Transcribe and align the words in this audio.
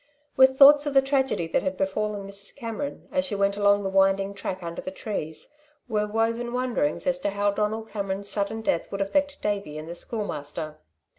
With 0.35 0.57
thoughts 0.57 0.87
of 0.87 0.95
the 0.95 1.01
tragedy 1.03 1.45
that 1.49 1.61
had 1.61 1.77
befallen 1.77 2.27
Mrs. 2.27 2.55
Cameron, 2.55 3.07
as 3.11 3.23
she 3.23 3.35
went 3.35 3.55
along 3.55 3.83
the 3.83 3.89
winding 3.91 4.33
track 4.33 4.63
under 4.63 4.81
the 4.81 4.89
trees, 4.89 5.53
were 5.87 6.07
woven 6.07 6.53
wonderings 6.53 7.05
as 7.05 7.19
to 7.19 7.29
how 7.29 7.51
Donald 7.51 7.87
Cameron's 7.91 8.27
sudden 8.27 8.63
death 8.63 8.91
would 8.91 8.99
affect 9.01 9.43
Davey 9.43 9.77
and 9.77 9.87
the 9.87 9.93
Schoolmaster. 9.93 10.79